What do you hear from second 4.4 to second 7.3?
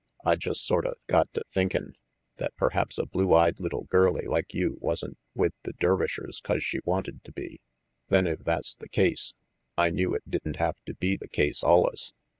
you wasn't with the Dervishers 'cause she wanted